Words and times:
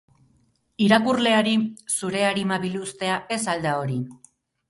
Irakurleari 0.85 1.53
zure 1.97 2.23
arima 2.29 2.59
biluztea 2.65 3.17
ez 3.37 3.41
al 3.55 3.63
da 3.67 3.77
hori? 3.83 4.01